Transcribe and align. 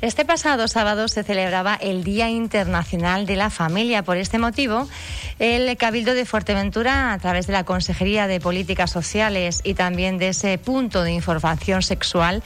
Este 0.00 0.24
pasado 0.24 0.68
sábado 0.68 1.08
se 1.08 1.24
celebraba 1.24 1.74
el 1.74 2.04
Día 2.04 2.30
Internacional 2.30 3.26
de 3.26 3.34
la 3.34 3.50
Familia. 3.50 4.04
Por 4.04 4.16
este 4.16 4.38
motivo, 4.38 4.88
el 5.38 5.76
Cabildo 5.76 6.14
de 6.14 6.24
Fuerteventura, 6.24 7.12
a 7.12 7.18
través 7.18 7.46
de 7.46 7.52
la 7.52 7.64
Consejería 7.64 8.26
de 8.26 8.40
Políticas 8.40 8.90
Sociales 8.90 9.60
y 9.64 9.74
también 9.74 10.18
de 10.18 10.28
ese 10.28 10.58
punto 10.58 11.02
de 11.02 11.12
información 11.12 11.82
sexual, 11.82 12.42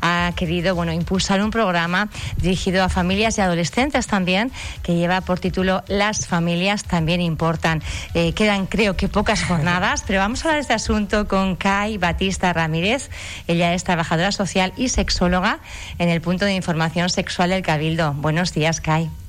ha 0.00 0.32
querido 0.34 0.74
bueno, 0.74 0.92
impulsar 0.92 1.42
un 1.42 1.50
programa 1.50 2.08
dirigido 2.36 2.82
a 2.82 2.88
familias 2.88 3.38
y 3.38 3.40
adolescentes 3.40 4.06
también, 4.06 4.50
que 4.82 4.96
lleva 4.96 5.20
por 5.20 5.38
título 5.38 5.84
Las 5.86 6.26
familias 6.26 6.84
también 6.84 7.20
importan. 7.20 7.82
Eh, 8.14 8.32
quedan, 8.32 8.66
creo 8.66 8.96
que, 8.96 9.08
pocas 9.08 9.44
jornadas, 9.48 10.02
pero 10.06 10.18
vamos 10.18 10.40
a 10.40 10.48
hablar 10.48 10.56
de 10.56 10.62
este 10.62 10.74
asunto 10.74 11.28
con 11.28 11.56
Kai 11.56 11.98
Batista 11.98 12.52
Ramírez. 12.52 13.10
Ella 13.46 13.74
es 13.74 13.84
trabajadora 13.84 14.32
social 14.32 14.72
y 14.76 14.88
sexóloga 14.88 15.60
en 15.98 16.08
el 16.08 16.20
punto 16.20 16.44
de 16.44 16.54
información 16.54 17.08
Sexual 17.08 17.50
del 17.50 17.62
Cabildo. 17.62 18.14
Buenos 18.14 18.52
días, 18.52 18.80
Kai. 18.80 19.21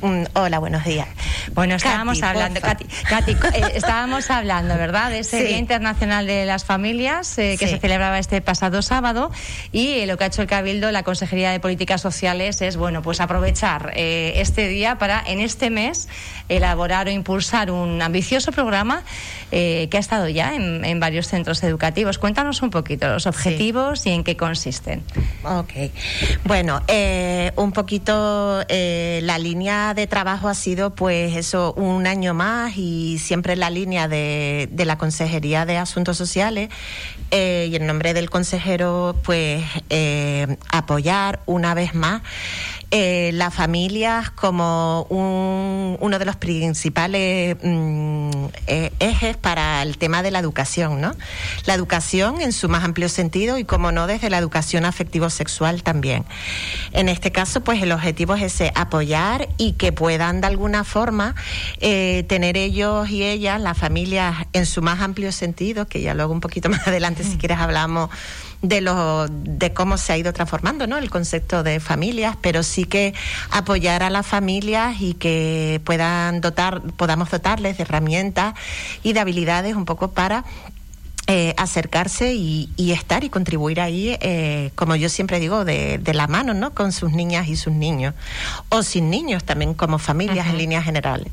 Mm, 0.00 0.24
hola, 0.34 0.60
buenos 0.60 0.84
días. 0.84 1.08
Bueno, 1.54 1.74
estábamos 1.74 2.22
hablando, 2.22 2.60
Katy, 2.60 2.84
eh, 3.32 3.72
estábamos 3.74 4.30
hablando, 4.30 4.76
¿verdad?, 4.76 5.10
de 5.10 5.20
ese 5.20 5.42
Día 5.42 5.58
Internacional 5.58 6.26
de 6.26 6.46
las 6.46 6.64
Familias 6.64 7.36
eh, 7.38 7.56
que 7.58 7.66
se 7.66 7.78
celebraba 7.78 8.20
este 8.20 8.40
pasado 8.40 8.80
sábado 8.82 9.32
y 9.72 9.94
eh, 9.94 10.06
lo 10.06 10.16
que 10.16 10.24
ha 10.24 10.26
hecho 10.28 10.42
el 10.42 10.48
Cabildo, 10.48 10.92
la 10.92 11.02
Consejería 11.02 11.50
de 11.50 11.58
Políticas 11.58 12.00
Sociales, 12.00 12.62
es, 12.62 12.76
bueno, 12.76 13.02
pues 13.02 13.20
aprovechar 13.20 13.92
este 13.94 14.68
día 14.68 14.98
para, 14.98 15.22
en 15.26 15.40
este 15.40 15.70
mes, 15.70 16.08
elaborar 16.48 17.08
o 17.08 17.10
impulsar 17.10 17.70
un 17.72 18.00
ambicioso 18.00 18.52
programa 18.52 19.02
que 19.50 19.90
ha 19.92 19.98
estado 19.98 20.28
ya 20.28 20.54
en, 20.54 21.00
varios 21.00 21.26
centros 21.26 21.62
educativos. 21.62 22.18
Cuéntanos 22.18 22.62
un 22.62 22.70
poquito 22.70 23.08
los 23.08 23.26
objetivos 23.26 24.06
y 24.06 24.10
en 24.10 24.24
qué 24.24 24.36
consisten. 24.36 25.02
Ok. 25.44 25.72
Bueno, 26.44 26.82
un 27.56 27.72
poquito 27.72 28.64
la 28.68 29.38
línea 29.38 29.87
de 29.94 30.06
trabajo 30.06 30.48
ha 30.48 30.54
sido 30.54 30.94
pues 30.94 31.36
eso 31.36 31.72
un 31.74 32.06
año 32.06 32.34
más 32.34 32.76
y 32.76 33.18
siempre 33.18 33.56
la 33.56 33.70
línea 33.70 34.08
de, 34.08 34.68
de 34.70 34.84
la 34.84 34.98
Consejería 34.98 35.66
de 35.66 35.76
Asuntos 35.76 36.16
Sociales 36.16 36.68
eh, 37.30 37.68
y 37.70 37.76
en 37.76 37.86
nombre 37.86 38.14
del 38.14 38.30
consejero 38.30 39.14
pues 39.22 39.64
eh, 39.90 40.56
apoyar 40.70 41.40
una 41.46 41.74
vez 41.74 41.94
más 41.94 42.22
eh, 42.90 43.32
las 43.34 43.52
familias 43.52 44.30
como 44.30 45.02
uno 45.10 46.18
de 46.18 46.24
los 46.24 46.36
principales 46.36 47.56
mm, 47.62 48.30
eh, 48.66 48.92
ejes 48.98 49.36
para 49.36 49.82
el 49.82 49.98
tema 49.98 50.22
de 50.22 50.30
la 50.30 50.38
educación, 50.38 50.98
¿no? 51.00 51.14
La 51.66 51.74
educación 51.74 52.40
en 52.40 52.52
su 52.52 52.70
más 52.70 52.84
amplio 52.84 53.10
sentido 53.10 53.58
y, 53.58 53.64
como 53.64 53.92
no, 53.92 54.06
desde 54.06 54.30
la 54.30 54.38
educación 54.38 54.86
afectivo-sexual 54.86 55.82
también. 55.82 56.24
En 56.92 57.10
este 57.10 57.30
caso, 57.30 57.60
pues 57.60 57.82
el 57.82 57.92
objetivo 57.92 58.34
es 58.34 58.42
ese, 58.42 58.72
apoyar 58.74 59.48
y 59.58 59.72
que 59.72 59.92
puedan 59.92 60.40
de 60.40 60.46
alguna 60.46 60.82
forma 60.82 61.34
eh, 61.80 62.24
tener 62.26 62.56
ellos 62.56 63.10
y 63.10 63.22
ellas, 63.22 63.60
las 63.60 63.76
familias 63.76 64.46
en 64.54 64.64
su 64.64 64.80
más 64.80 65.00
amplio 65.00 65.30
sentido, 65.32 65.86
que 65.86 66.00
ya 66.00 66.14
luego 66.14 66.32
un 66.32 66.40
poquito 66.40 66.68
más 66.70 66.88
adelante, 66.88 67.22
si 67.22 67.36
quieres, 67.36 67.58
hablamos 67.58 68.08
de 68.62 68.80
lo 68.80 69.28
de 69.28 69.72
cómo 69.72 69.96
se 69.98 70.12
ha 70.12 70.18
ido 70.18 70.32
transformando 70.32 70.86
¿no? 70.86 70.98
el 70.98 71.10
concepto 71.10 71.62
de 71.62 71.80
familias, 71.80 72.36
pero 72.40 72.62
sí 72.62 72.84
que 72.84 73.14
apoyar 73.50 74.02
a 74.02 74.10
las 74.10 74.26
familias 74.26 74.96
y 75.00 75.14
que 75.14 75.80
puedan 75.84 76.40
dotar, 76.40 76.82
podamos 76.96 77.30
dotarles 77.30 77.76
de 77.76 77.84
herramientas 77.84 78.54
y 79.02 79.12
de 79.12 79.20
habilidades 79.20 79.76
un 79.76 79.84
poco 79.84 80.10
para 80.10 80.44
eh, 81.30 81.52
acercarse 81.58 82.32
y, 82.32 82.70
estar 82.78 83.22
y 83.22 83.28
contribuir 83.28 83.82
ahí, 83.82 84.16
eh, 84.22 84.70
como 84.74 84.96
yo 84.96 85.10
siempre 85.10 85.38
digo, 85.38 85.66
de, 85.66 86.00
la 86.14 86.26
mano, 86.26 86.54
¿no? 86.54 86.72
Con 86.72 86.90
sus 86.90 87.12
niñas 87.12 87.48
y 87.48 87.56
sus 87.56 87.74
niños. 87.74 88.14
O 88.70 88.82
sin 88.82 89.10
niños 89.10 89.44
también, 89.44 89.74
como 89.74 89.98
familias 89.98 90.46
en 90.46 90.56
líneas 90.56 90.84
generales. 90.84 91.30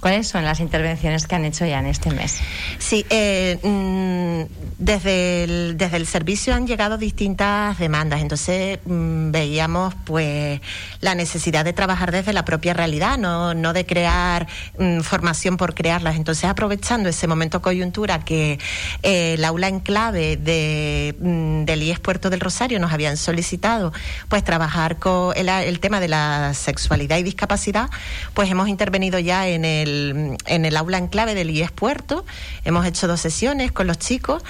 ¿Cuáles 0.00 0.28
son 0.28 0.44
las 0.44 0.60
intervenciones 0.60 1.26
que 1.26 1.34
han 1.34 1.46
hecho 1.46 1.64
ya 1.64 1.78
en 1.78 1.86
este 1.86 2.10
mes? 2.10 2.38
Sí, 2.78 3.06
eh, 3.08 3.58
mm, 3.62 4.52
desde, 4.78 5.44
el, 5.44 5.78
desde 5.78 5.96
el 5.96 6.06
servicio 6.06 6.54
han 6.54 6.66
llegado 6.66 6.98
distintas 6.98 7.78
demandas. 7.78 8.20
Entonces 8.20 8.78
mm, 8.84 9.30
veíamos 9.30 9.94
pues 10.04 10.60
la 11.00 11.14
necesidad 11.14 11.64
de 11.64 11.72
trabajar 11.72 12.12
desde 12.12 12.34
la 12.34 12.44
propia 12.44 12.74
realidad, 12.74 13.16
no, 13.16 13.54
no 13.54 13.72
de 13.72 13.86
crear 13.86 14.46
mm, 14.78 15.00
formación 15.00 15.56
por 15.56 15.74
crearlas. 15.74 16.16
Entonces 16.16 16.44
aprovechando 16.44 17.08
ese 17.08 17.26
momento 17.26 17.62
coyuntura 17.62 18.18
que 18.18 18.58
eh, 19.02 19.34
el 19.34 19.44
aula 19.44 19.68
en 19.68 19.80
clave 19.80 20.36
de, 20.36 21.14
mm, 21.20 21.64
del 21.64 21.82
IES 21.82 22.00
Puerto 22.00 22.30
del 22.30 22.40
Rosario 22.40 22.78
nos 22.80 22.92
habían 22.92 23.16
solicitado 23.16 23.92
pues 24.28 24.42
trabajar 24.44 24.98
con 24.98 25.36
el, 25.36 25.80
tema 25.80 26.00
de 26.00 26.08
la 26.08 26.54
sexualidad 26.54 27.18
y 27.18 27.22
discapacidad, 27.22 27.90
pues 28.34 28.50
hemos 28.50 28.68
intervenido 28.68 29.18
ya 29.18 29.48
en 29.48 29.64
el, 29.64 30.36
en 30.46 30.64
el 30.64 30.76
aula 30.76 30.98
en 30.98 31.08
clave 31.08 31.34
del 31.34 31.50
IES 31.50 31.70
Puerto, 31.70 32.24
hemos 32.64 32.86
hecho 32.86 33.06
dos 33.06 33.20
sesiones 33.20 33.70
con 33.72 33.86
los 33.86 33.98
chicos 33.98 34.42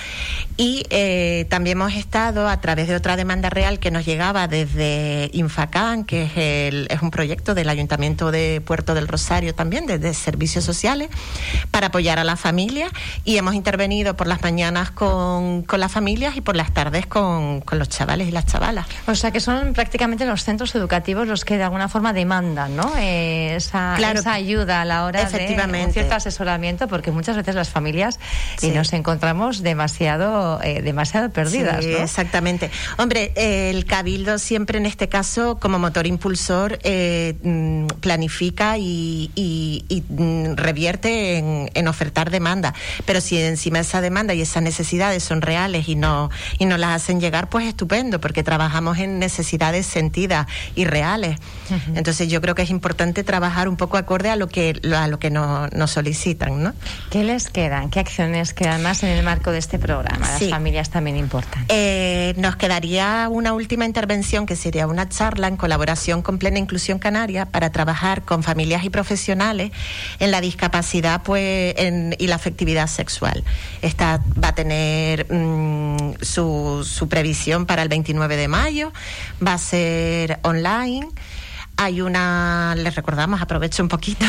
y 0.56 0.84
eh, 0.90 1.46
también 1.50 1.78
hemos 1.78 1.94
estado 1.94 2.48
a 2.48 2.60
través 2.60 2.88
de 2.88 2.96
otra 2.96 3.16
demanda 3.16 3.50
real 3.50 3.78
que 3.78 3.90
nos 3.90 4.06
llegaba 4.06 4.48
desde 4.48 5.30
Infacán, 5.32 6.04
que 6.04 6.24
es, 6.24 6.32
el, 6.36 6.88
es 6.90 7.02
un 7.02 7.10
proyecto 7.10 7.54
del 7.54 7.68
Ayuntamiento 7.68 8.30
de 8.30 8.62
Puerto 8.64 8.94
del 8.94 9.08
Rosario 9.08 9.54
también, 9.54 9.86
desde 9.86 10.14
servicios 10.14 10.64
sociales, 10.64 11.08
para 11.70 11.88
apoyar 11.88 12.18
a 12.18 12.24
la 12.24 12.36
familia 12.36 12.88
y 13.24 13.36
hemos 13.36 13.54
intervenido 13.54 14.16
por 14.16 14.26
las 14.26 14.37
mañanas 14.42 14.90
con, 14.90 15.62
con 15.62 15.80
las 15.80 15.92
familias 15.92 16.36
y 16.36 16.40
por 16.40 16.56
las 16.56 16.72
tardes 16.72 17.06
con, 17.06 17.60
con, 17.60 17.78
los 17.78 17.88
chavales 17.88 18.28
y 18.28 18.30
las 18.30 18.46
chavalas. 18.46 18.86
O 19.06 19.14
sea 19.14 19.30
que 19.30 19.40
son 19.40 19.72
prácticamente 19.72 20.26
los 20.26 20.44
centros 20.44 20.74
educativos 20.74 21.26
los 21.26 21.44
que 21.44 21.56
de 21.56 21.64
alguna 21.64 21.88
forma 21.88 22.12
demandan 22.12 22.76
¿no? 22.76 22.92
Eh, 22.98 23.54
esa, 23.56 23.96
esa, 24.12 24.32
ayuda 24.32 24.82
a 24.82 24.84
la 24.84 25.04
hora 25.04 25.24
de 25.24 25.56
un 25.84 25.92
cierto 25.92 26.14
asesoramiento, 26.14 26.88
porque 26.88 27.10
muchas 27.10 27.36
veces 27.36 27.54
las 27.54 27.68
familias 27.68 28.18
y 28.62 28.70
nos 28.70 28.92
encontramos 28.92 29.62
demasiado, 29.62 30.60
eh, 30.62 30.82
demasiado 30.82 31.30
perdidas. 31.30 31.84
Sí, 31.84 31.92
Exactamente. 31.92 32.70
Hombre, 32.96 33.32
el 33.36 33.84
Cabildo 33.84 34.38
siempre 34.38 34.78
en 34.78 34.86
este 34.86 35.08
caso, 35.08 35.58
como 35.58 35.78
motor 35.78 36.06
impulsor, 36.06 36.78
eh, 36.82 37.34
mm, 37.42 37.86
planifica 38.00 38.78
y, 38.78 39.30
y, 39.34 40.02
mm, 40.08 40.56
revierte 40.56 41.38
en, 41.38 41.70
en 41.74 41.88
ofertar 41.88 42.30
demanda. 42.30 42.74
Pero 43.04 43.20
si 43.20 43.40
encima 43.40 43.80
esa 43.80 44.00
demanda 44.00 44.27
y 44.36 44.42
esas 44.42 44.62
necesidades 44.62 45.22
son 45.22 45.42
reales 45.42 45.88
y 45.88 45.94
no 45.94 46.30
y 46.58 46.66
nos 46.66 46.78
las 46.78 46.90
hacen 47.02 47.20
llegar, 47.20 47.48
pues 47.48 47.66
estupendo, 47.66 48.20
porque 48.20 48.42
trabajamos 48.42 48.98
en 48.98 49.18
necesidades 49.18 49.86
sentidas 49.86 50.46
y 50.74 50.84
reales. 50.84 51.38
Entonces 51.94 52.28
yo 52.28 52.40
creo 52.40 52.54
que 52.54 52.62
es 52.62 52.70
importante 52.70 53.24
trabajar 53.24 53.68
un 53.68 53.76
poco 53.76 53.96
acorde 53.96 54.30
a 54.30 54.36
lo 54.36 54.48
que 54.48 54.80
a 54.94 55.08
lo 55.08 55.18
que 55.18 55.30
nos, 55.30 55.90
solicitan, 55.90 56.62
¿no? 56.62 56.74
¿Qué 57.10 57.24
les 57.24 57.48
quedan? 57.50 57.90
¿Qué 57.90 58.00
acciones 58.00 58.54
quedan 58.54 58.82
más 58.82 59.02
en 59.02 59.10
el 59.10 59.24
marco 59.24 59.52
de 59.52 59.58
este 59.58 59.78
programa? 59.78 60.28
Las 60.30 60.48
familias 60.48 60.90
también 60.90 61.16
importan. 61.16 61.64
Eh, 61.68 62.34
nos 62.36 62.56
quedaría 62.56 63.28
una 63.30 63.52
última 63.52 63.84
intervención 63.84 64.46
que 64.46 64.56
sería 64.56 64.86
una 64.86 65.08
charla 65.08 65.48
en 65.48 65.56
colaboración 65.56 66.22
con 66.22 66.38
Plena 66.38 66.58
Inclusión 66.58 66.98
Canaria 66.98 67.46
para 67.46 67.70
trabajar 67.70 68.22
con 68.22 68.42
familias 68.42 68.84
y 68.84 68.90
profesionales 68.90 69.72
en 70.18 70.30
la 70.30 70.40
discapacidad 70.40 71.22
pues 71.22 71.74
y 72.18 72.26
la 72.26 72.34
afectividad 72.34 72.86
sexual. 72.86 73.44
Está 73.82 74.17
va 74.42 74.48
a 74.48 74.54
tener 74.54 75.32
mm, 75.32 76.22
su, 76.22 76.86
su 76.88 77.08
previsión 77.08 77.66
para 77.66 77.82
el 77.82 77.88
29 77.88 78.36
de 78.36 78.48
mayo, 78.48 78.92
va 79.44 79.54
a 79.54 79.58
ser 79.58 80.38
online. 80.42 81.08
Hay 81.80 82.00
una, 82.00 82.74
les 82.76 82.96
recordamos, 82.96 83.40
aprovecho 83.40 83.84
un 83.84 83.88
poquito. 83.88 84.26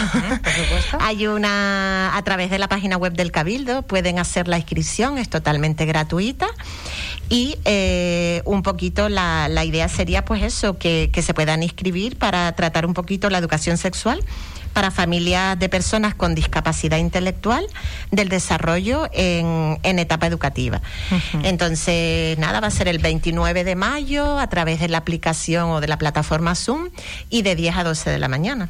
Hay 0.99 1.25
una, 1.25 2.15
a 2.15 2.21
través 2.21 2.51
de 2.51 2.59
la 2.59 2.67
página 2.67 2.95
web 2.95 3.13
del 3.13 3.31
Cabildo, 3.31 3.81
pueden 3.81 4.19
hacer 4.19 4.47
la 4.47 4.57
inscripción, 4.57 5.17
es 5.17 5.29
totalmente 5.29 5.85
gratuita. 5.87 6.47
Y 7.27 7.57
eh, 7.65 8.43
un 8.45 8.61
poquito 8.61 9.09
la, 9.09 9.47
la 9.49 9.65
idea 9.65 9.89
sería, 9.89 10.25
pues 10.25 10.43
eso, 10.43 10.77
que, 10.77 11.09
que 11.11 11.23
se 11.23 11.33
puedan 11.33 11.63
inscribir 11.63 12.19
para 12.19 12.51
tratar 12.51 12.85
un 12.85 12.93
poquito 12.93 13.31
la 13.31 13.39
educación 13.39 13.77
sexual 13.77 14.23
para 14.73 14.91
familias 14.91 15.57
de 15.57 15.69
personas 15.69 16.15
con 16.15 16.35
discapacidad 16.35 16.97
intelectual 16.97 17.65
del 18.11 18.29
desarrollo 18.29 19.09
en, 19.13 19.79
en 19.83 19.99
etapa 19.99 20.27
educativa. 20.27 20.81
Entonces, 21.43 22.37
nada, 22.37 22.59
va 22.59 22.67
a 22.67 22.71
ser 22.71 22.87
el 22.87 22.99
29 22.99 23.63
de 23.63 23.75
mayo 23.75 24.39
a 24.39 24.47
través 24.47 24.79
de 24.79 24.89
la 24.89 24.99
aplicación 24.99 25.69
o 25.69 25.81
de 25.81 25.87
la 25.87 25.97
plataforma 25.97 26.55
Zoom 26.55 26.89
y 27.29 27.41
de 27.41 27.55
10 27.55 27.77
a 27.77 27.83
12 27.83 28.09
de 28.09 28.19
la 28.19 28.27
mañana. 28.27 28.69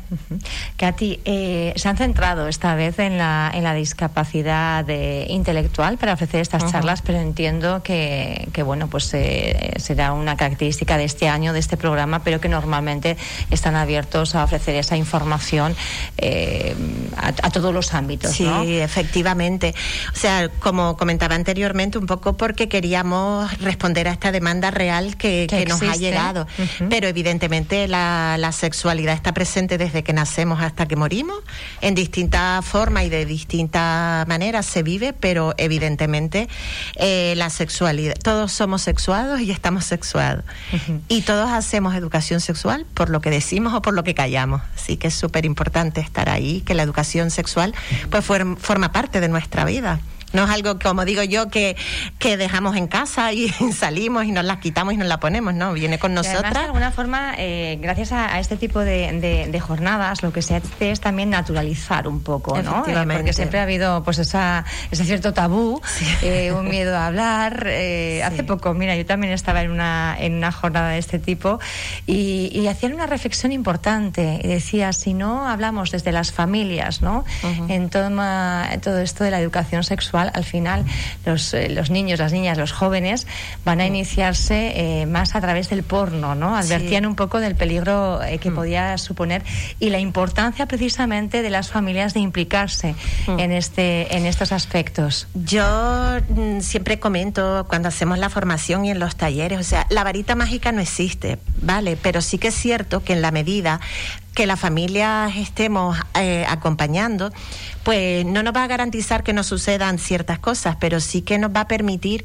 Katy, 0.77 1.19
eh, 1.25 1.73
se 1.75 1.89
han 1.89 1.97
centrado 1.97 2.47
esta 2.47 2.75
vez 2.75 2.99
en 2.99 3.17
la, 3.17 3.51
en 3.53 3.63
la 3.63 3.73
discapacidad 3.73 4.87
intelectual 5.27 5.97
para 5.97 6.13
ofrecer 6.13 6.41
estas 6.41 6.71
charlas, 6.71 7.01
pero 7.01 7.19
entiendo 7.19 7.83
que, 7.83 8.47
que 8.53 8.63
bueno, 8.63 8.87
pues 8.87 9.13
eh, 9.13 9.73
será 9.77 10.13
una 10.13 10.35
característica 10.37 10.97
de 10.97 11.05
este 11.05 11.27
año, 11.27 11.53
de 11.53 11.59
este 11.59 11.77
programa, 11.77 12.23
pero 12.23 12.39
que 12.39 12.49
normalmente 12.49 13.17
están 13.49 13.75
abiertos 13.75 14.35
a 14.35 14.43
ofrecer 14.43 14.75
esa 14.75 14.97
información 14.97 15.75
eh, 16.17 16.75
a, 17.17 17.49
todos 17.49 17.73
los 17.73 17.93
ámbitos. 17.93 18.31
Sí, 18.31 18.45
efectivamente. 18.79 19.73
O 20.13 20.17
sea, 20.17 20.49
como 20.49 20.97
comentaba 20.97 21.35
anteriormente, 21.35 21.97
un 21.97 22.05
poco 22.05 22.37
porque 22.37 22.69
queríamos 22.69 23.57
responder 23.59 24.07
a 24.07 24.11
esta 24.11 24.31
demanda 24.31 24.71
real 24.71 25.17
que, 25.17 25.47
nos 25.67 25.81
ha 25.81 25.95
llegado. 25.95 26.47
Pero 26.89 27.07
evidentemente 27.07 27.87
la, 27.87 28.49
sexualidad 28.51 29.13
está 29.13 29.33
presente 29.33 29.77
desde 29.77 30.03
que 30.03 30.11
nacemos 30.11 30.61
hasta 30.61 30.87
que 30.87 30.95
morimos, 30.95 31.37
en 31.81 31.95
distintas 31.95 32.65
formas 32.65 33.05
y 33.05 33.09
de 33.09 33.25
distintas 33.25 34.27
maneras 34.27 34.65
se 34.65 34.83
vive, 34.83 35.13
pero 35.13 35.53
evidentemente 35.57 36.49
eh, 36.95 37.33
la 37.37 37.49
sexualidad, 37.49 38.15
todos 38.21 38.51
somos 38.51 38.81
sexuados 38.81 39.39
y 39.39 39.51
estamos 39.51 39.85
sexuados. 39.85 40.43
Y 41.07 41.21
todos 41.21 41.49
hacemos 41.51 41.95
educación 41.95 42.41
sexual 42.41 42.85
por 42.93 43.09
lo 43.09 43.21
que 43.21 43.29
decimos 43.29 43.73
o 43.73 43.81
por 43.81 43.93
lo 43.93 44.03
que 44.03 44.13
callamos. 44.13 44.61
Así 44.75 44.97
que 44.97 45.07
es 45.07 45.13
súper 45.13 45.45
importante 45.45 45.78
estar 46.01 46.29
ahí, 46.29 46.61
que 46.61 46.73
la 46.73 46.83
educación 46.83 47.31
sexual 47.31 47.73
pues 48.09 48.25
forma 48.25 48.91
parte 48.91 49.19
de 49.19 49.27
nuestra 49.27 49.65
vida. 49.65 49.99
No 50.33 50.43
es 50.43 50.49
algo, 50.49 50.77
como 50.79 51.05
digo 51.05 51.23
yo, 51.23 51.49
que, 51.49 51.75
que 52.19 52.37
dejamos 52.37 52.75
en 52.75 52.87
casa 52.87 53.33
y 53.33 53.49
salimos 53.73 54.25
y 54.25 54.31
nos 54.31 54.45
las 54.45 54.59
quitamos 54.59 54.93
y 54.93 54.97
nos 54.97 55.07
la 55.07 55.19
ponemos, 55.19 55.53
¿no? 55.53 55.73
Viene 55.73 55.97
con 55.99 56.13
nosotras. 56.13 56.53
de 56.53 56.59
alguna 56.59 56.91
forma, 56.91 57.33
eh, 57.37 57.77
gracias 57.81 58.11
a, 58.11 58.39
este 58.39 58.57
tipo 58.57 58.79
de, 58.79 59.59
jornadas, 59.59 60.23
lo 60.23 60.31
que 60.31 60.41
se 60.41 60.55
hace 60.55 60.91
es 60.91 61.01
también 61.01 61.29
naturalizar 61.29 62.07
un 62.07 62.21
poco, 62.21 62.61
¿no? 62.61 62.85
Eh, 62.87 63.05
porque 63.13 63.33
siempre 63.33 63.59
ha 63.59 63.63
habido 63.63 64.03
pues 64.03 64.19
esa, 64.19 64.65
ese 64.91 65.03
cierto 65.03 65.33
tabú, 65.33 65.81
eh, 66.21 66.51
un 66.51 66.69
miedo 66.69 66.95
a 66.95 67.07
hablar. 67.07 67.67
Hace 68.23 68.43
poco, 68.43 68.73
mira, 68.73 68.95
yo 68.95 69.05
también 69.05 69.33
estaba 69.33 69.61
en 69.61 69.71
una, 69.71 70.15
en 70.19 70.35
una 70.35 70.51
jornada 70.51 70.89
de 70.89 70.99
este 70.99 71.19
tipo 71.19 71.59
y, 72.05 72.49
y 72.53 72.67
hacían 72.67 72.93
una 72.93 73.07
reflexión 73.07 73.51
importante. 73.51 74.39
Y 74.43 74.47
decía, 74.47 74.93
si 74.93 75.13
no 75.13 75.47
hablamos 75.47 75.91
desde 75.91 76.11
las 76.11 76.31
familias, 76.31 77.01
¿no? 77.01 77.25
en, 77.67 77.89
en 77.89 78.81
todo 78.81 78.99
esto 78.99 79.23
de 79.23 79.31
la 79.31 79.39
educación 79.39 79.83
sexual, 79.83 80.18
al 80.21 80.43
final 80.43 80.85
los, 81.25 81.53
eh, 81.53 81.69
los 81.69 81.89
niños, 81.89 82.19
las 82.19 82.33
niñas, 82.33 82.57
los 82.57 82.71
jóvenes 82.71 83.27
van 83.65 83.81
a 83.81 83.85
iniciarse 83.85 84.73
eh, 84.75 85.05
más 85.05 85.35
a 85.35 85.41
través 85.41 85.69
del 85.69 85.83
porno, 85.83 86.35
¿no? 86.35 86.55
Advertían 86.55 87.05
un 87.05 87.15
poco 87.15 87.39
del 87.39 87.55
peligro 87.55 88.21
eh, 88.23 88.37
que 88.39 88.51
mm. 88.51 88.55
podía 88.55 88.97
suponer 88.97 89.43
y 89.79 89.89
la 89.89 89.99
importancia 89.99 90.65
precisamente 90.67 91.41
de 91.41 91.49
las 91.49 91.69
familias 91.69 92.13
de 92.13 92.19
implicarse 92.19 92.95
mm. 93.27 93.39
en, 93.39 93.51
este, 93.51 94.15
en 94.15 94.25
estos 94.25 94.51
aspectos. 94.51 95.27
Yo 95.33 96.17
mm, 96.29 96.59
siempre 96.61 96.99
comento 96.99 97.65
cuando 97.69 97.87
hacemos 97.87 98.17
la 98.17 98.29
formación 98.29 98.85
y 98.85 98.91
en 98.91 98.99
los 98.99 99.15
talleres, 99.15 99.59
o 99.59 99.63
sea, 99.63 99.87
la 99.89 100.03
varita 100.03 100.35
mágica 100.35 100.71
no 100.71 100.81
existe, 100.81 101.39
¿vale? 101.61 101.97
Pero 102.01 102.21
sí 102.21 102.37
que 102.37 102.49
es 102.49 102.55
cierto 102.55 103.03
que 103.03 103.13
en 103.13 103.21
la 103.21 103.31
medida 103.31 103.79
que 104.39 104.47
las 104.47 104.57
familias 104.61 105.35
estemos 105.35 105.97
eh, 106.17 106.45
acompañando, 106.47 107.29
pues 107.83 108.25
no 108.25 108.41
nos 108.41 108.55
va 108.55 108.63
a 108.63 108.67
garantizar 108.67 109.21
que 109.21 109.33
no 109.33 109.43
sucedan 109.43 109.99
ciertas 109.99 110.39
cosas, 110.39 110.77
pero 110.79 111.01
sí 111.01 111.23
que 111.23 111.37
nos 111.37 111.53
va 111.53 111.59
a 111.59 111.67
permitir 111.67 112.23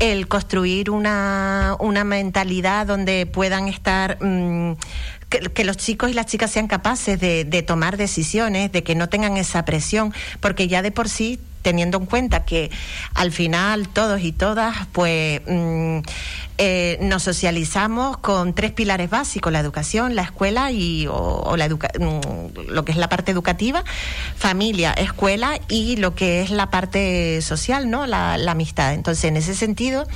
el 0.00 0.26
construir 0.26 0.90
una, 0.90 1.76
una 1.78 2.02
mentalidad 2.02 2.88
donde 2.88 3.26
puedan 3.26 3.68
estar 3.68 4.18
mm, 4.20 4.72
que, 5.28 5.64
los 5.64 5.76
chicos 5.76 6.10
y 6.10 6.14
las 6.14 6.26
chicas 6.26 6.50
sean 6.50 6.66
capaces 6.68 7.18
de, 7.18 7.44
de, 7.44 7.62
tomar 7.62 7.96
decisiones, 7.96 8.72
de 8.72 8.82
que 8.82 8.94
no 8.94 9.08
tengan 9.08 9.36
esa 9.36 9.64
presión, 9.64 10.14
porque 10.40 10.68
ya 10.68 10.82
de 10.82 10.90
por 10.90 11.08
sí 11.08 11.38
teniendo 11.64 11.98
en 11.98 12.06
cuenta 12.06 12.44
que 12.44 12.70
al 13.14 13.32
final 13.32 13.88
todos 13.88 14.20
y 14.20 14.32
todas 14.32 14.86
pues 14.92 15.40
mm, 15.48 15.98
eh, 16.58 16.98
nos 17.00 17.24
socializamos 17.24 18.18
con 18.18 18.54
tres 18.54 18.70
pilares 18.70 19.10
básicos, 19.10 19.52
la 19.52 19.58
educación, 19.58 20.14
la 20.14 20.22
escuela 20.22 20.70
y 20.70 21.08
o, 21.10 21.56
la 21.56 21.68
mm, 21.68 22.68
lo 22.68 22.84
que 22.84 22.92
es 22.92 22.98
la 22.98 23.08
parte 23.08 23.32
educativa, 23.32 23.82
familia, 24.36 24.92
escuela 24.92 25.58
y 25.66 25.96
lo 25.96 26.14
que 26.14 26.42
es 26.42 26.50
la 26.50 26.70
parte 26.70 27.40
social, 27.40 27.90
¿no? 27.90 28.06
La, 28.06 28.36
la 28.36 28.52
amistad. 28.52 28.92
Entonces, 28.92 29.24
en 29.24 29.36
ese 29.36 29.54
sentido, 29.54 30.06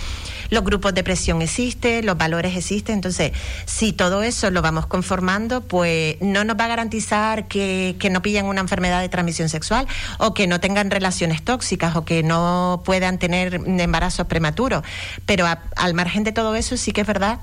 los 0.51 0.65
grupos 0.65 0.95
de 0.95 1.05
presión 1.05 1.43
existen, 1.43 2.07
los 2.07 2.17
valores 2.17 2.57
existen, 2.57 2.97
entonces, 2.97 3.33
si 3.67 3.93
todo 3.93 4.23
eso 4.23 4.51
lo 4.51 4.63
vamos 4.63 4.87
conformando, 4.87 5.61
pues 5.61 6.17
no 6.21 6.45
nos 6.45 6.59
va 6.59 6.65
a 6.65 6.69
garantizar 6.69 7.49
que, 7.49 7.97
que 7.99 8.11
no 8.11 8.23
pillan 8.23 8.47
una 8.47 8.61
enfermedad 8.61 9.01
de 9.01 9.09
transmisión 9.09 9.49
sexual 9.49 9.87
o 10.19 10.35
que 10.35 10.47
no 10.47 10.61
tengan 10.61 10.91
relaciones 10.91 11.43
tóxicas 11.43 11.97
o 11.97 12.05
que 12.05 12.23
no 12.23 12.83
puedan 12.85 13.19
tener 13.19 13.55
embarazos 13.55 14.27
prematuros. 14.27 14.83
Pero 15.27 15.47
al 15.77 15.95
margen 15.95 16.25
de 16.25 16.33
todo 16.33 16.55
eso, 16.55 16.77
sí 16.77 16.93
que 16.93 17.03
es 17.03 17.07
verdad 17.07 17.39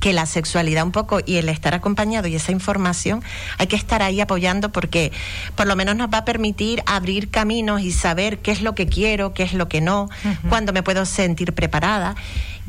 que 0.00 0.12
la 0.12 0.26
sexualidad 0.26 0.84
un 0.84 0.92
poco 0.92 1.20
y 1.24 1.36
el 1.36 1.48
estar 1.48 1.74
acompañado 1.74 2.28
y 2.28 2.36
esa 2.36 2.52
información 2.52 3.22
hay 3.58 3.66
que 3.66 3.76
estar 3.76 4.02
ahí 4.02 4.20
apoyando 4.20 4.70
porque 4.70 5.12
por 5.56 5.66
lo 5.66 5.76
menos 5.76 5.96
nos 5.96 6.08
va 6.08 6.18
a 6.18 6.24
permitir 6.24 6.82
abrir 6.86 7.30
caminos 7.30 7.80
y 7.80 7.92
saber 7.92 8.38
qué 8.38 8.52
es 8.52 8.62
lo 8.62 8.74
que 8.74 8.86
quiero, 8.86 9.34
qué 9.34 9.42
es 9.42 9.54
lo 9.54 9.68
que 9.68 9.80
no, 9.80 10.08
cuándo 10.48 10.72
me 10.72 10.82
puedo 10.82 11.04
sentir 11.04 11.52
preparada 11.52 12.14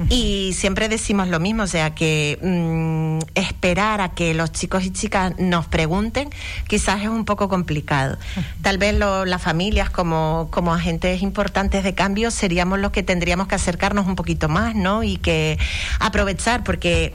y 0.08 0.54
siempre 0.54 0.88
decimos 0.88 1.28
lo 1.28 1.40
mismo, 1.40 1.64
o 1.64 1.68
sea, 1.68 1.94
que 1.94 2.40
mm, 2.42 3.28
esperar 3.36 4.00
a 4.00 4.10
que 4.10 4.34
los 4.34 4.52
chicos 4.52 4.86
y 4.86 4.92
chicas 4.92 5.34
nos 5.40 5.66
pregunten 5.66 6.30
quizás 6.68 7.02
es 7.02 7.10
un 7.10 7.26
poco 7.26 7.50
complicado. 7.50 8.18
Tal 8.62 8.78
vez 8.78 8.96
las 8.96 9.42
familias 9.42 9.90
como, 9.90 10.48
como 10.52 10.74
agentes 10.74 11.22
importantes 11.22 11.84
de 11.84 11.94
cambio 11.94 12.32
seríamos 12.32 12.80
los 12.80 12.92
que 12.92 13.04
tendríamos 13.04 13.48
que 13.48 13.56
acercarnos 13.56 14.08
un 14.08 14.16
poquito 14.16 14.48
más, 14.48 14.74
¿no? 14.74 15.04
Y 15.04 15.18
que 15.18 15.60
aprovechar, 16.00 16.64
porque 16.64 17.09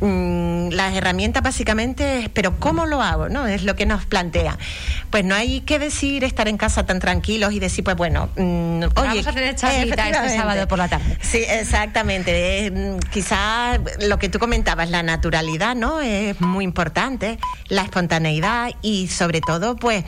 Mm, 0.00 0.70
las 0.70 0.94
herramientas 0.94 1.42
básicamente 1.42 2.20
es, 2.20 2.28
pero 2.28 2.58
¿cómo 2.58 2.84
lo 2.86 3.00
hago? 3.00 3.28
¿no? 3.28 3.46
Es 3.46 3.62
lo 3.62 3.76
que 3.76 3.86
nos 3.86 4.04
plantea. 4.04 4.58
Pues 5.10 5.24
no 5.24 5.34
hay 5.34 5.60
que 5.60 5.78
decir 5.78 6.24
estar 6.24 6.48
en 6.48 6.56
casa 6.56 6.84
tan 6.84 6.98
tranquilos 6.98 7.52
y 7.52 7.60
decir, 7.60 7.84
pues 7.84 7.96
bueno, 7.96 8.28
mm, 8.36 8.82
oye, 8.82 8.92
vamos 8.94 9.26
a 9.26 9.32
tener 9.32 9.54
charlita 9.54 10.08
este 10.10 10.36
sábado 10.36 10.66
por 10.66 10.78
la 10.78 10.88
tarde. 10.88 11.16
Sí, 11.20 11.38
exactamente. 11.48 12.70
Mm, 12.70 12.98
quizás 13.10 13.80
lo 14.00 14.18
que 14.18 14.28
tú 14.28 14.38
comentabas, 14.38 14.90
la 14.90 15.02
naturalidad, 15.02 15.76
¿no? 15.76 16.00
Es 16.00 16.40
muy 16.40 16.64
importante, 16.64 17.38
la 17.68 17.82
espontaneidad 17.82 18.72
y 18.82 19.08
sobre 19.08 19.40
todo, 19.40 19.76
pues 19.76 20.04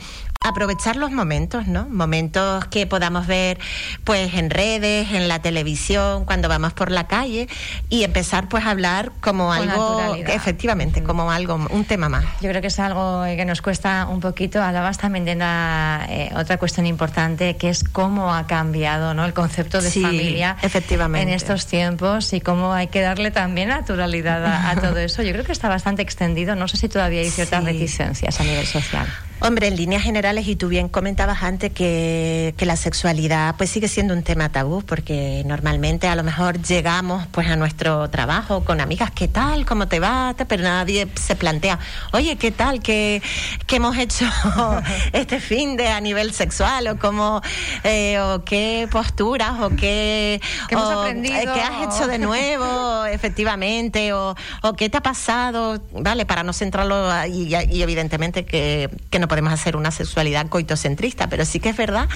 aprovechar 0.47 0.95
los 0.95 1.11
momentos, 1.11 1.67
¿no? 1.67 1.87
Momentos 1.89 2.65
que 2.67 2.87
podamos 2.87 3.27
ver 3.27 3.59
pues 4.03 4.33
en 4.33 4.49
redes, 4.49 5.11
en 5.11 5.27
la 5.27 5.41
televisión, 5.41 6.25
cuando 6.25 6.49
vamos 6.49 6.73
por 6.73 6.91
la 6.91 7.07
calle 7.07 7.47
y 7.89 8.03
empezar 8.03 8.49
pues 8.49 8.65
a 8.65 8.71
hablar 8.71 9.11
como 9.21 9.53
algo 9.53 10.15
efectivamente, 10.15 11.03
como 11.03 11.31
algo 11.31 11.55
un 11.69 11.85
tema 11.85 12.09
más. 12.09 12.25
Yo 12.41 12.49
creo 12.49 12.61
que 12.61 12.67
es 12.67 12.79
algo 12.79 13.23
que 13.23 13.45
nos 13.45 13.61
cuesta 13.61 14.07
un 14.09 14.19
poquito. 14.19 14.61
Hablabas 14.61 14.97
también 14.97 15.25
de 15.25 15.37
eh, 15.37 16.31
otra 16.35 16.57
cuestión 16.57 16.85
importante 16.85 17.57
que 17.57 17.69
es 17.69 17.83
cómo 17.83 18.33
ha 18.33 18.47
cambiado, 18.47 19.13
¿no? 19.13 19.25
el 19.25 19.33
concepto 19.33 19.81
de 19.81 19.91
familia 19.91 20.57
efectivamente. 20.61 21.29
en 21.29 21.35
estos 21.35 21.65
tiempos 21.65 22.33
y 22.33 22.41
cómo 22.41 22.73
hay 22.73 22.87
que 22.87 23.01
darle 23.01 23.31
también 23.31 23.69
naturalidad 23.69 24.45
a, 24.45 24.75
todo 24.75 24.97
eso. 24.97 25.21
Yo 25.23 25.33
creo 25.33 25.45
que 25.45 25.51
está 25.51 25.69
bastante 25.69 26.01
extendido. 26.01 26.55
No 26.55 26.67
sé 26.67 26.77
si 26.77 26.89
todavía 26.89 27.21
hay 27.21 27.29
ciertas 27.29 27.63
reticencias 27.63 28.39
a 28.39 28.43
nivel 28.43 28.65
social. 28.65 29.07
Hombre, 29.39 29.67
en 29.67 29.75
líneas 29.75 30.01
generales, 30.01 30.47
y 30.47 30.55
tú 30.55 30.67
bien 30.67 30.89
comentabas 30.89 31.43
antes 31.43 31.71
que, 31.71 32.55
que, 32.57 32.65
la 32.65 32.75
sexualidad 32.75 33.53
pues 33.55 33.69
sigue 33.69 33.87
siendo 33.87 34.15
un 34.15 34.23
tema 34.23 34.49
tabú, 34.49 34.81
porque 34.81 35.43
normalmente 35.45 36.07
a 36.07 36.15
lo 36.15 36.23
mejor 36.23 36.59
llegamos 36.59 37.27
pues 37.27 37.47
a 37.47 37.55
nuestro 37.55 38.09
trabajo 38.09 38.65
con 38.65 38.81
amigas, 38.81 39.11
¿qué 39.11 39.27
tal? 39.27 39.63
¿Cómo 39.67 39.87
te 39.87 39.99
va? 39.99 40.33
Pero 40.47 40.63
nadie 40.63 41.07
se 41.13 41.35
plantea, 41.35 41.77
oye, 42.13 42.35
¿qué 42.37 42.49
tal? 42.49 42.81
¿Qué, 42.81 43.21
qué 43.67 43.75
hemos 43.75 43.95
hecho 43.97 44.25
este 45.13 45.39
fin 45.39 45.77
de 45.77 45.87
a 45.87 46.01
nivel 46.01 46.33
sexual? 46.33 46.87
¿O 46.87 46.97
cómo, 46.97 47.43
eh, 47.83 48.19
o 48.19 48.43
qué 48.43 48.87
posturas? 48.91 49.61
¿O 49.61 49.69
qué, 49.69 50.41
¿Qué, 50.67 50.73
hemos 50.73 50.91
aprendido? 50.91 51.37
Eh, 51.37 51.47
¿Qué 51.53 51.61
has 51.61 51.95
hecho 51.95 52.07
de 52.07 52.17
nuevo, 52.17 53.05
efectivamente? 53.05 54.13
O, 54.13 54.35
o, 54.63 54.73
qué 54.73 54.89
te 54.89 54.97
ha 54.97 55.01
pasado? 55.01 55.79
Vale, 55.91 56.25
para 56.25 56.41
no 56.41 56.53
centrarlo, 56.53 57.07
y, 57.27 57.55
y 57.55 57.81
evidentemente 57.83 58.43
que, 58.43 58.89
que 59.11 59.19
no 59.19 59.26
podemos 59.27 59.53
hacer 59.53 59.75
una 59.75 59.91
sexualidad 59.91 60.47
coitocentrista, 60.47 61.27
pero 61.29 61.45
sí 61.45 61.59
que 61.59 61.69
es 61.69 61.77
verdad 61.77 62.09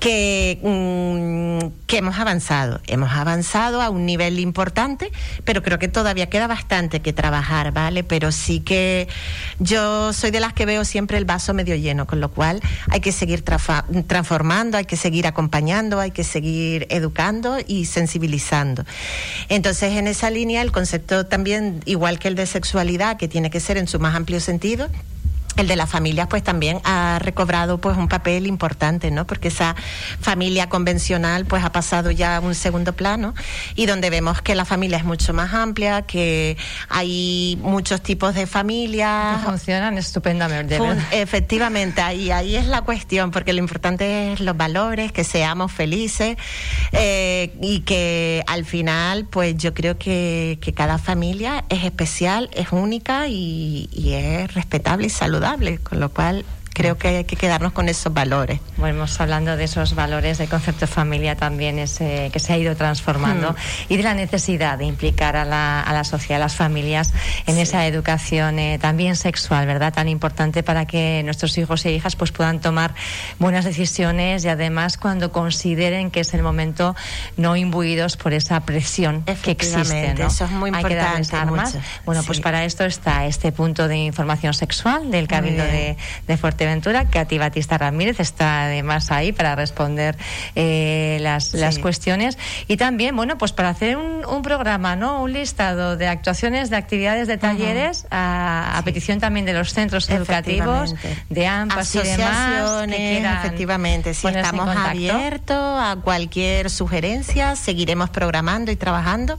que, 0.00 0.58
mm, 0.62 1.86
que 1.86 1.98
hemos 1.98 2.18
avanzado. 2.18 2.80
Hemos 2.86 3.12
avanzado 3.12 3.82
a 3.82 3.90
un 3.90 4.06
nivel 4.06 4.38
importante, 4.40 5.12
pero 5.44 5.62
creo 5.62 5.78
que 5.78 5.88
todavía 5.88 6.28
queda 6.28 6.46
bastante 6.46 7.00
que 7.00 7.12
trabajar, 7.12 7.72
¿vale? 7.72 8.04
Pero 8.04 8.32
sí 8.32 8.60
que 8.60 9.08
yo 9.58 10.12
soy 10.12 10.30
de 10.30 10.40
las 10.40 10.52
que 10.52 10.66
veo 10.66 10.84
siempre 10.84 11.18
el 11.18 11.24
vaso 11.24 11.54
medio 11.54 11.76
lleno, 11.76 12.06
con 12.06 12.20
lo 12.20 12.30
cual 12.30 12.60
hay 12.90 13.00
que 13.00 13.12
seguir 13.12 13.42
transformando, 13.42 14.76
hay 14.76 14.84
que 14.84 14.96
seguir 14.96 15.26
acompañando, 15.26 16.00
hay 16.00 16.10
que 16.10 16.24
seguir 16.24 16.86
educando 16.90 17.58
y 17.66 17.86
sensibilizando. 17.86 18.84
Entonces, 19.48 19.92
en 19.94 20.06
esa 20.06 20.30
línea, 20.30 20.62
el 20.62 20.72
concepto 20.72 21.26
también, 21.26 21.80
igual 21.84 22.18
que 22.18 22.28
el 22.28 22.34
de 22.34 22.46
sexualidad, 22.46 23.16
que 23.16 23.28
tiene 23.28 23.50
que 23.50 23.60
ser 23.60 23.76
en 23.76 23.88
su 23.88 23.98
más 23.98 24.14
amplio 24.14 24.40
sentido, 24.40 24.88
el 25.56 25.68
de 25.68 25.76
las 25.76 25.90
familias 25.90 26.26
pues 26.28 26.42
también 26.42 26.80
ha 26.84 27.18
recobrado 27.20 27.78
pues 27.78 27.96
un 27.96 28.08
papel 28.08 28.46
importante, 28.46 29.10
¿no? 29.10 29.26
Porque 29.26 29.48
esa 29.48 29.76
familia 30.20 30.68
convencional 30.68 31.44
pues 31.44 31.64
ha 31.64 31.72
pasado 31.72 32.10
ya 32.10 32.36
a 32.36 32.40
un 32.40 32.54
segundo 32.54 32.94
plano 32.94 33.34
y 33.74 33.86
donde 33.86 34.10
vemos 34.10 34.40
que 34.40 34.54
la 34.54 34.64
familia 34.64 34.98
es 34.98 35.04
mucho 35.04 35.34
más 35.34 35.52
amplia, 35.52 36.02
que 36.02 36.56
hay 36.88 37.58
muchos 37.62 38.02
tipos 38.02 38.34
de 38.34 38.46
familias. 38.46 39.42
Funcionan 39.44 39.98
estupendamente. 39.98 40.78
efectivamente, 41.10 42.00
ahí, 42.00 42.30
ahí 42.30 42.56
es 42.56 42.66
la 42.66 42.82
cuestión, 42.82 43.30
porque 43.30 43.52
lo 43.52 43.58
importante 43.58 44.32
es 44.32 44.40
los 44.40 44.56
valores, 44.56 45.12
que 45.12 45.24
seamos 45.24 45.70
felices 45.72 46.36
eh, 46.92 47.54
y 47.60 47.80
que 47.80 48.42
al 48.46 48.64
final 48.64 49.26
pues 49.26 49.56
yo 49.56 49.74
creo 49.74 49.98
que, 49.98 50.58
que 50.60 50.72
cada 50.72 50.98
familia 50.98 51.64
es 51.68 51.84
especial, 51.84 52.48
es 52.54 52.72
única 52.72 53.28
y, 53.28 53.88
y 53.92 54.14
es 54.14 54.54
respetable 54.54 55.06
y 55.06 55.10
saludable 55.10 55.41
con 55.82 56.00
lo 56.00 56.08
cual 56.10 56.44
creo 56.72 56.96
que 56.96 57.08
hay 57.08 57.24
que 57.24 57.36
quedarnos 57.36 57.72
con 57.72 57.88
esos 57.88 58.12
valores. 58.12 58.60
Bueno, 58.76 59.04
hablando 59.18 59.56
de 59.56 59.64
esos 59.64 59.94
valores, 59.94 60.38
del 60.38 60.48
concepto 60.48 60.80
de 60.80 60.86
familia 60.86 61.36
también 61.36 61.78
ese, 61.78 62.30
que 62.32 62.40
se 62.40 62.52
ha 62.52 62.58
ido 62.58 62.74
transformando 62.76 63.52
hmm. 63.52 63.56
y 63.92 63.96
de 63.96 64.02
la 64.02 64.14
necesidad 64.14 64.78
de 64.78 64.84
implicar 64.84 65.36
a 65.36 65.44
la, 65.44 65.80
a 65.80 65.92
la 65.92 66.04
sociedad, 66.04 66.40
a 66.40 66.44
las 66.44 66.56
familias 66.56 67.12
en 67.46 67.58
esa 67.58 67.86
educación 67.86 68.58
eh, 68.58 68.78
también 68.80 69.16
sexual, 69.16 69.66
¿verdad? 69.66 69.92
Tan 69.92 70.08
importante 70.08 70.62
para 70.62 70.86
que 70.86 71.22
nuestros 71.24 71.56
hijos 71.58 71.84
e 71.84 71.92
hijas 71.92 72.16
pues 72.16 72.32
puedan 72.32 72.60
tomar 72.60 72.94
buenas 73.38 73.64
decisiones 73.64 74.44
y 74.44 74.48
además 74.48 74.96
cuando 74.96 75.32
consideren 75.32 76.10
que 76.10 76.20
es 76.20 76.34
el 76.34 76.42
momento 76.42 76.96
no 77.36 77.56
imbuidos 77.56 78.16
por 78.16 78.32
esa 78.32 78.60
presión 78.60 79.24
que 79.42 79.50
existe. 79.52 80.14
¿no? 80.14 80.26
Eso 80.26 80.44
es 80.44 80.50
muy 80.50 80.70
importante. 80.70 81.18
Hay 81.18 81.24
que 81.24 81.36
armas. 81.36 81.76
Bueno, 82.04 82.22
pues 82.24 82.40
para 82.40 82.64
esto 82.64 82.84
está 82.84 83.26
este 83.26 83.52
punto 83.52 83.88
de 83.88 83.96
información 83.96 84.54
sexual 84.54 85.10
del 85.10 85.28
Cabildo 85.28 85.64
de, 85.64 85.96
de 86.26 86.36
Fuerte 86.36 86.61
Fuerteventura. 86.62 87.06
Katy 87.06 87.38
Batista 87.38 87.76
Ramírez 87.76 88.20
está 88.20 88.66
además 88.66 89.10
ahí 89.10 89.32
para 89.32 89.56
responder 89.56 90.16
eh, 90.54 91.18
las, 91.20 91.54
las, 91.54 91.80
cuestiones 91.80 92.38
y 92.68 92.76
también, 92.76 93.16
bueno, 93.16 93.36
pues 93.36 93.52
para 93.52 93.70
hacer 93.70 93.96
un, 93.96 94.24
un, 94.24 94.42
programa, 94.42 94.94
¿no? 94.94 95.22
Un 95.22 95.32
listado 95.32 95.96
de 95.96 96.06
actuaciones, 96.06 96.70
de 96.70 96.76
actividades, 96.76 97.26
de 97.26 97.36
talleres, 97.36 98.06
a, 98.12 98.80
petición 98.84 99.18
también 99.18 99.44
de 99.44 99.54
los 99.54 99.72
centros 99.72 100.08
educativos, 100.08 100.94
de 101.30 101.46
AMPAS 101.48 101.94
y 101.96 101.98
demás. 101.98 102.88
efectivamente, 102.88 104.14
si 104.14 104.28
estamos 104.28 104.68
abiertos 104.76 105.82
a 105.82 105.96
cualquier 106.02 106.70
sugerencia, 106.70 107.56
seguiremos 107.56 108.10
programando 108.10 108.70
y 108.70 108.76
trabajando, 108.76 109.36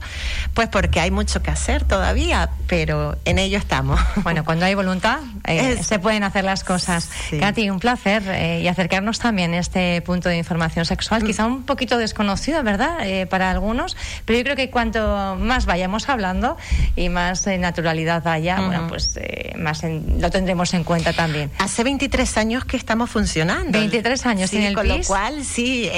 pues 0.52 0.68
porque 0.68 1.00
hay 1.00 1.10
mucho 1.10 1.42
que 1.42 1.50
hacer 1.50 1.84
todavía, 1.84 2.50
pero 2.66 3.16
en 3.24 3.38
ello 3.38 3.56
estamos. 3.56 3.98
Bueno, 4.24 4.44
cuando 4.44 4.66
hay 4.66 4.74
voluntad, 4.74 5.20
eh, 5.44 5.82
se 5.82 5.98
pueden 5.98 6.22
hacer 6.24 6.44
las 6.44 6.64
cosas. 6.64 7.08
Katy, 7.38 7.70
un 7.70 7.78
placer 7.78 8.22
eh, 8.28 8.60
y 8.62 8.68
acercarnos 8.68 9.18
también 9.18 9.54
a 9.54 9.58
este 9.58 10.00
punto 10.02 10.28
de 10.28 10.36
información 10.36 10.84
sexual, 10.84 11.22
mm. 11.22 11.26
quizá 11.26 11.46
un 11.46 11.64
poquito 11.64 11.98
desconocido, 11.98 12.62
¿verdad? 12.62 13.06
Eh, 13.06 13.26
para 13.26 13.50
algunos, 13.50 13.96
pero 14.24 14.38
yo 14.38 14.44
creo 14.44 14.56
que 14.56 14.70
cuanto 14.70 15.36
más 15.38 15.66
vayamos 15.66 16.08
hablando 16.08 16.56
y 16.96 17.08
más 17.08 17.46
eh, 17.46 17.58
naturalidad 17.58 18.26
haya, 18.26 18.60
bueno, 18.60 18.86
pues 18.88 19.18
más 19.58 19.82
lo 19.84 20.30
tendremos 20.30 20.74
en 20.74 20.84
cuenta 20.84 21.12
también. 21.12 21.50
Hace 21.58 21.84
23 21.84 22.36
años 22.36 22.64
que 22.64 22.76
estamos 22.76 23.10
funcionando. 23.10 23.78
23 23.78 24.26
años 24.26 24.50
sí, 24.50 24.64
el 24.64 24.74
con 24.74 24.88
lo 24.88 25.00
cual, 25.02 25.44
sí, 25.44 25.88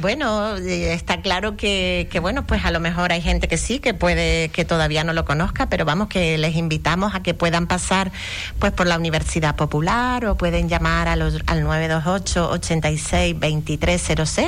bueno, 0.00 0.56
está 0.56 1.20
claro 1.20 1.56
que, 1.56 2.08
que, 2.10 2.20
bueno, 2.20 2.46
pues 2.46 2.64
a 2.64 2.70
lo 2.70 2.80
mejor 2.80 3.12
hay 3.12 3.20
gente 3.20 3.48
que 3.48 3.56
sí, 3.56 3.78
que 3.78 3.94
puede, 3.94 4.48
que 4.50 4.64
todavía 4.64 5.04
no 5.04 5.12
lo 5.12 5.24
conozca, 5.24 5.68
pero 5.68 5.84
vamos, 5.84 6.08
que 6.08 6.38
les 6.38 6.56
invitamos 6.56 7.14
a 7.14 7.22
que 7.22 7.34
puedan 7.34 7.66
pasar 7.66 8.12
pues 8.58 8.72
por 8.72 8.86
la 8.86 8.96
Universidad 8.96 9.56
Popular 9.56 10.24
pueden 10.36 10.68
llamar 10.68 11.08
a 11.08 11.16
los, 11.16 11.38
al 11.46 11.62
928 11.62 12.50
86 12.50 13.34
2300 13.40 14.38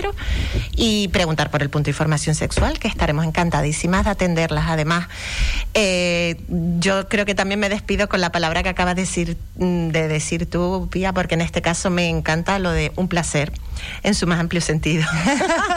y 0.76 1.08
preguntar 1.08 1.50
por 1.50 1.62
el 1.62 1.70
punto 1.70 1.86
de 1.86 1.90
información 1.90 2.34
sexual, 2.34 2.78
que 2.78 2.88
estaremos 2.88 3.24
encantadísimas 3.24 4.04
de 4.04 4.10
atenderlas. 4.10 4.66
Además, 4.68 5.08
eh, 5.74 6.40
yo 6.78 7.08
creo 7.08 7.24
que 7.24 7.34
también 7.34 7.60
me 7.60 7.68
despido 7.68 8.08
con 8.08 8.20
la 8.20 8.32
palabra 8.32 8.62
que 8.62 8.68
acabas 8.68 8.96
de 8.96 9.02
decir, 9.02 9.36
de 9.56 10.08
decir 10.08 10.48
tú, 10.48 10.88
Pía, 10.90 11.12
porque 11.12 11.34
en 11.34 11.40
este 11.40 11.62
caso 11.62 11.90
me 11.90 12.08
encanta 12.08 12.58
lo 12.58 12.70
de 12.70 12.92
un 12.96 13.08
placer 13.08 13.52
en 14.02 14.14
su 14.14 14.26
más 14.26 14.40
amplio 14.40 14.60
sentido. 14.60 15.04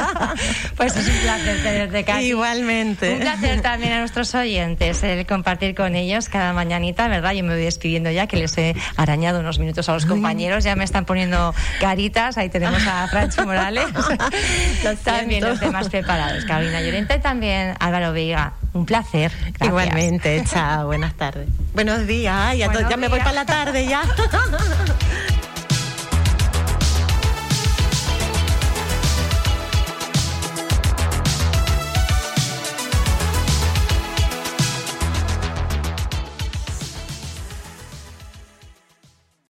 pues 0.78 0.96
es 0.96 1.08
un 1.08 1.18
placer 1.22 1.64
tenerte, 1.64 2.00
acá. 2.00 2.22
Igualmente. 2.22 3.14
Un 3.14 3.20
placer 3.20 3.62
también 3.62 3.94
a 3.94 4.00
nuestros 4.00 4.34
oyentes 4.36 5.04
el 5.04 5.25
compartir 5.25 5.75
con 5.75 5.96
ellos 5.96 6.30
cada 6.30 6.54
mañanita, 6.54 7.08
¿verdad? 7.08 7.34
Yo 7.34 7.44
me 7.44 7.54
voy 7.54 7.64
despidiendo 7.64 8.12
ya, 8.12 8.28
que 8.28 8.38
les 8.38 8.58
he 8.58 8.75
arañado 8.98 9.40
unos 9.40 9.60
minutos 9.60 9.88
a 9.90 9.94
los 9.94 10.06
compañeros, 10.06 10.64
ya 10.64 10.75
me 10.75 10.84
están 10.84 11.06
poniendo 11.06 11.54
caritas, 11.80 12.38
ahí 12.38 12.50
tenemos 12.50 12.86
a 12.88 13.08
Franchi 13.08 13.42
Morales, 13.42 13.88
también 15.04 15.44
los 15.44 15.60
demás 15.60 15.90
preparados, 15.90 16.46
Carolina 16.46 16.82
Llorente 16.82 17.16
y 17.16 17.20
también 17.20 17.75
Álvaro 17.80 18.14
Veiga. 18.14 18.54
Un 18.74 18.86
placer. 18.86 19.32
Igualmente, 19.62 20.44
chao, 20.46 20.88
buenas 20.88 21.14
tardes. 21.14 21.48
Buenos 21.74 22.08
días, 22.08 22.58
ya, 22.58 22.90
ya 22.90 22.98
me 22.98 23.08
voy 23.08 23.20
para 23.20 23.34
la 23.34 23.46
tarde 23.46 23.88
ya. 23.88 24.04